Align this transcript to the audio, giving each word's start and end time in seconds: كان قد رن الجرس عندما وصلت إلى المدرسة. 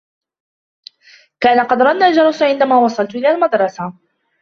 كان 1.39 1.65
قد 1.67 1.81
رن 1.81 2.03
الجرس 2.03 2.41
عندما 2.41 2.77
وصلت 2.77 3.15
إلى 3.15 3.31
المدرسة. 3.31 3.93